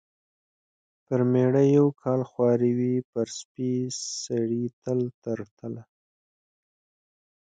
[1.05, 3.71] پر مېړه یو کال خواري وي، پر سپي
[4.23, 5.83] سړي تل تر تله.